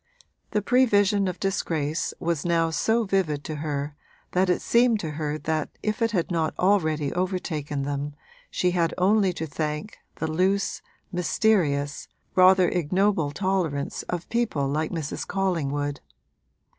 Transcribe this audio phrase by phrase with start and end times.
[0.49, 3.95] The prevision of disgrace was now so vivid to her
[4.31, 8.15] that it seemed to her that if it had not already overtaken them
[8.49, 15.27] she had only to thank the loose, mysterious, rather ignoble tolerance of people like Mrs.
[15.27, 16.01] Collingwood.